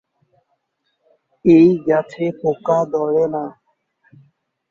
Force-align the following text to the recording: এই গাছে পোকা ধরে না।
এই 1.45 1.69
গাছে 1.87 2.25
পোকা 2.39 2.77
ধরে 2.93 3.23
না। 3.33 3.43